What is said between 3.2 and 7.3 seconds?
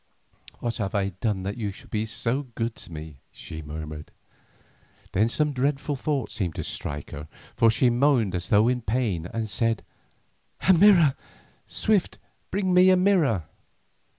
she murmured. Then some dreadful thought seemed to strike her,